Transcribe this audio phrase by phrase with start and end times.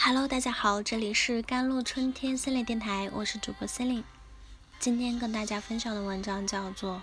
[0.00, 4.04] Hello，大家好，这里是甘露春天心理电台，我是主播心灵。
[4.78, 6.94] 今天跟大家分享的文章叫做《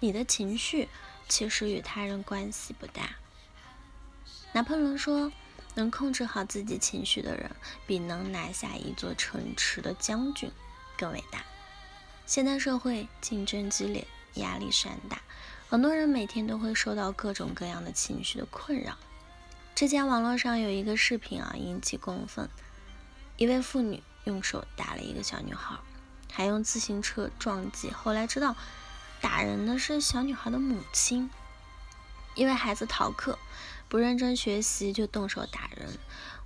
[0.00, 0.90] 你的情绪
[1.26, 3.02] 其实与他人关系不大》。
[4.52, 5.32] 拿破仑说
[5.74, 7.50] ：“能控制好自己情绪的人，
[7.86, 10.50] 比能拿下一座城池的将军
[10.98, 11.42] 更伟大。”
[12.26, 15.22] 现代社会竞争激烈，压力山大，
[15.70, 18.98] 很多人每天都会受到各种各样的情绪的困扰。
[19.76, 22.48] 之前网络上有一个视频啊，引起公愤。
[23.36, 25.76] 一位妇女用手打了一个小女孩，
[26.32, 27.90] 还用自行车撞击。
[27.90, 28.56] 后来知道，
[29.20, 31.28] 打人的是小女孩的母亲，
[32.34, 33.38] 因为孩子逃课
[33.86, 35.98] 不认真学习就动手打人。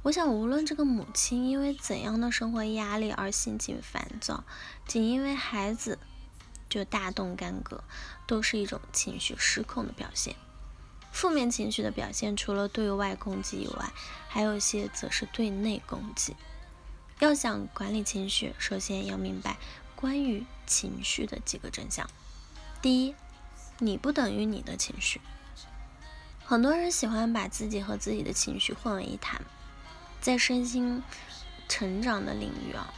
[0.02, 4.42] 我想，无论这个母亲因为怎样的生活压力而心情烦躁，
[4.88, 6.00] 仅因为孩子
[6.68, 7.84] 就大动干戈，
[8.26, 10.34] 都是一种情绪失控的表现。
[11.12, 13.92] 负面情绪的表现，除了对外攻击以外，
[14.28, 16.36] 还有一些则是对内攻击。
[17.18, 19.58] 要想管理情绪，首先要明白
[19.94, 22.08] 关于情绪的几个真相。
[22.80, 23.14] 第一，
[23.78, 25.20] 你不等于你的情绪。
[26.44, 29.42] 很多人喜欢把自己和自己的情绪混为一谈。
[30.20, 31.02] 在身心
[31.68, 32.92] 成长的领域啊，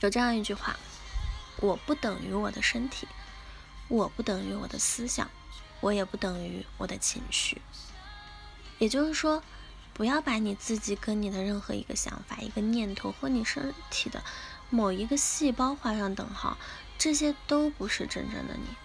[0.00, 0.76] 有这样一句话：
[1.60, 3.06] 我不等于我的身体，
[3.88, 5.30] 我不等于我的思想。
[5.80, 7.60] 我也不等于我的情绪，
[8.78, 9.42] 也就是说，
[9.92, 14.22] 不要把你自己跟你的任何一个想法、一个念头或你身体的
[14.68, 16.58] 某一个细胞画上等号，
[16.98, 18.76] 这些都不是真正的你。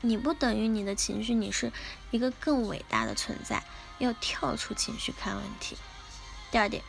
[0.00, 1.72] 你不等于你的情绪，你是
[2.12, 3.64] 一个更伟大的存在。
[3.98, 5.76] 要跳出情绪看问题。
[6.52, 6.84] 第二点，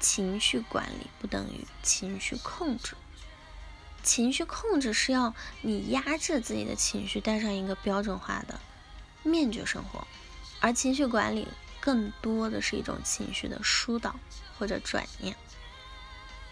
[0.00, 2.96] 情绪管理不等于情绪控制。
[4.02, 8.58] 情绪控制是要你压制自己的情绪，带上一个标准化的。
[9.22, 10.06] 面具生活，
[10.60, 11.48] 而情绪管理
[11.80, 14.16] 更多的是一种情绪的疏导
[14.58, 15.36] 或者转念。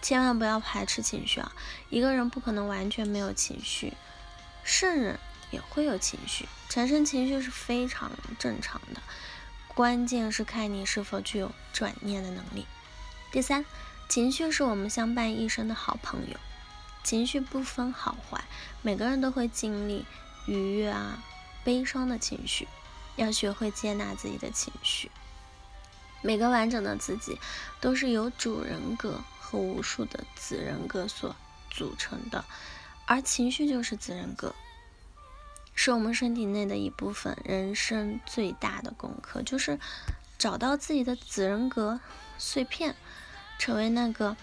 [0.03, 1.53] 千万不要排斥情绪啊！
[1.91, 3.93] 一个人不可能完全没有情绪，
[4.65, 5.19] 圣人
[5.51, 9.03] 也会有情绪，产生情绪是非常正常的。
[9.69, 12.67] 关键是看你是否具有转念的能力。
[13.31, 13.65] 第三，
[14.09, 16.37] 情绪是我们相伴一生的好朋友，
[17.05, 18.43] 情绪不分好坏，
[18.81, 20.07] 每个人都会经历
[20.47, 21.23] 愉悦啊。
[21.65, 22.67] 悲伤的情绪，
[23.17, 25.11] 要学会接纳自己的情绪。
[26.23, 27.39] 每个完整的自己
[27.81, 31.35] 都是由主人格和无数的子人格所
[31.71, 32.45] 组成的，
[33.07, 34.55] 而情绪就是子人格，
[35.75, 37.37] 是我们身体内的一部分。
[37.45, 39.79] 人生最大的功课就是
[40.37, 42.01] 找到自己的子人格
[42.37, 42.95] 碎片，
[43.59, 44.37] 成为那个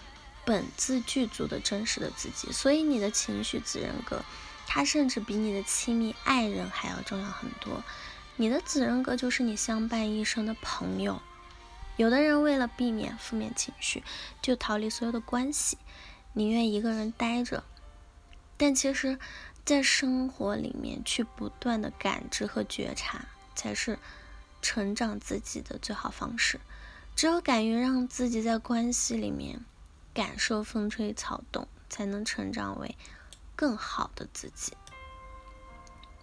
[0.44, 2.50] 本自具足的真实的自己。
[2.50, 4.24] 所以，你的情绪子人格。
[4.70, 7.82] 他甚至比你的亲密爱人还要重要很多。
[8.36, 11.22] 你的子人格就是你相伴一生的朋友。
[11.96, 14.04] 有的人为了避免负面情绪，
[14.42, 15.78] 就逃离所有的关系，
[16.34, 17.64] 宁愿一个人待着。
[18.58, 19.18] 但其实，
[19.64, 23.24] 在生活里面去不断的感知和觉察，
[23.56, 23.98] 才是
[24.60, 26.60] 成长自己的最好方式。
[27.16, 29.64] 只有敢于让自己在关系里面
[30.12, 32.94] 感受风吹草动，才能成长为。
[33.58, 34.72] 更好的自己。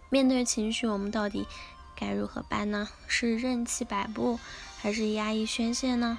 [0.08, 1.46] 面对情绪，我们到底
[1.94, 2.88] 该如何办呢？
[3.06, 4.40] 是任其摆布，
[4.78, 6.16] 还是压抑宣泄呢？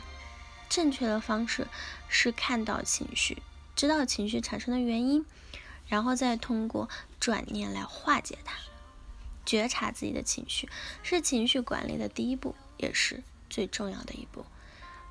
[0.69, 1.67] 正确的方式
[2.07, 3.41] 是看到情绪，
[3.75, 5.25] 知道情绪产生的原因，
[5.87, 6.87] 然后再通过
[7.19, 8.55] 转念来化解它。
[9.43, 10.69] 觉察自己的情绪
[11.01, 14.45] 是情绪管理的第一步，也是最重要的一步。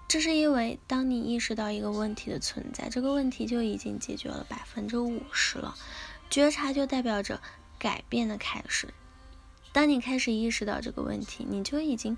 [0.09, 5.77] 这是因为，当你意识到一个问题的存在，这个问题就已经解决了百分之五十了。
[6.31, 7.41] 觉察就代表着
[7.79, 8.89] 改变的开始。
[9.73, 12.17] 当你开始意识到这个问题，你就已经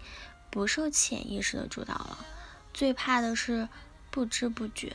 [0.51, 2.27] 不受潜意识的主导了。
[2.75, 3.69] 最怕的是
[4.11, 4.95] 不知不觉。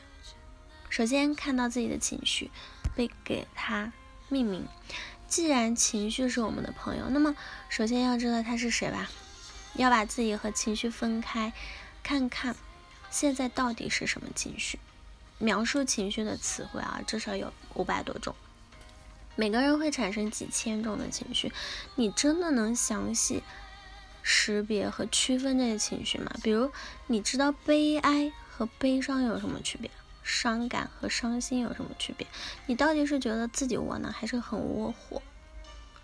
[0.90, 2.52] 首先看到自己的情绪，
[2.96, 3.92] 被给它
[4.30, 4.68] 命名。
[5.28, 7.36] 既然情绪是我们的朋友，那么
[7.70, 9.10] 首先要知道它是谁吧。
[9.75, 11.51] 要把自己和情绪分开，
[12.04, 12.56] 看看。
[13.13, 14.80] 现在到底是什么情绪？
[15.38, 18.36] 描述情绪的词汇啊，至少有五百多种。
[19.36, 21.54] 每个人会产生几千种的情绪，
[21.94, 23.44] 你真的能详细
[24.24, 26.31] 识别和区分这些情绪吗？
[26.42, 26.71] 比如，
[27.06, 29.92] 你知道悲哀和悲伤有什么区别？
[30.24, 32.25] 伤感和伤心有什么区别？
[32.65, 35.21] 你到底是觉得自己窝囊，还是很窝火？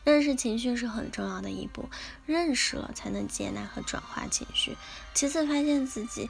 [0.04, 1.90] 认识情绪是很重要的一步，
[2.28, 4.78] 认识了才能接纳和转化情绪。
[5.16, 6.30] 其次，发现自己。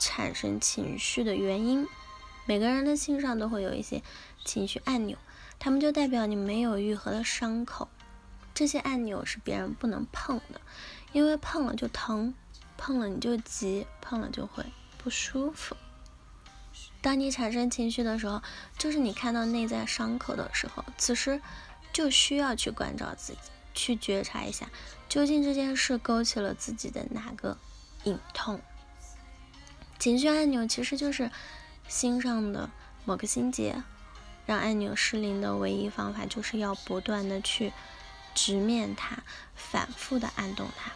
[0.00, 1.86] 产生情绪的原因，
[2.46, 4.02] 每个人的心上都会有一些
[4.44, 5.18] 情绪按钮，
[5.58, 7.88] 它们就代表你没有愈合的伤口。
[8.54, 10.60] 这些按钮是别人不能碰的，
[11.12, 12.34] 因为碰了就疼，
[12.76, 14.64] 碰了你就急，碰了就会
[14.98, 15.76] 不舒服。
[17.02, 18.42] 当你产生情绪的时候，
[18.78, 21.40] 就是你看到内在伤口的时候，此时
[21.92, 23.38] 就需要去关照自己，
[23.74, 24.68] 去觉察一下，
[25.08, 27.56] 究竟这件事勾起了自己的哪个
[28.04, 28.60] 隐痛。
[30.00, 31.30] 情绪按钮其实就是
[31.86, 32.70] 心上的
[33.04, 33.82] 某个心结，
[34.46, 37.70] 让按钮失灵的唯一方法，就是要不断的去
[38.34, 39.18] 直面它，
[39.54, 40.92] 反复的按动它。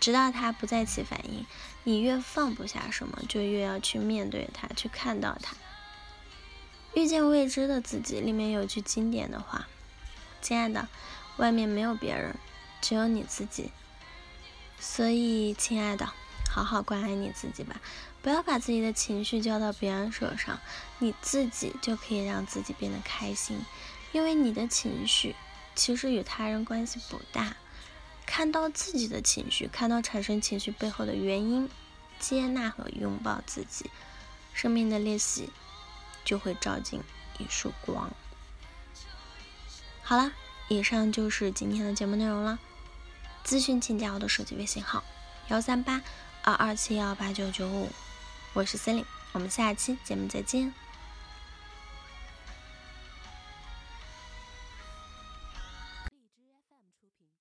[0.00, 1.44] 直到它不再起反应，
[1.84, 5.54] 你越放不下什么，就越要去面对它，去看到它。
[6.94, 9.68] 遇见未知的自己里面有句经典的话
[10.40, 10.88] ：“亲爱的，
[11.36, 12.34] 外面没有别人，
[12.80, 13.70] 只有你自己。”
[14.80, 16.12] 所以，亲爱的，
[16.50, 17.80] 好好关爱你自己吧，
[18.22, 20.60] 不要把自己的情绪交到别人手上，
[21.00, 23.60] 你自己就可以让自己变得开心，
[24.12, 25.34] 因为你的情绪
[25.74, 27.56] 其实与他人关系不大。
[28.24, 31.68] 看到自己的情绪，看到产生情绪背后的原因，
[32.20, 33.90] 接纳和拥抱自己，
[34.54, 35.50] 生命的裂隙
[36.24, 37.00] 就会照进
[37.38, 38.10] 一束光。
[40.02, 40.32] 好了，
[40.68, 42.60] 以上就是今天的节目内容了。
[43.44, 45.02] 咨询请加我的手机微信号：
[45.48, 46.00] 幺三八
[46.42, 47.90] 二二七幺八九九五，
[48.54, 50.81] 我是森林，我们下期节目再见。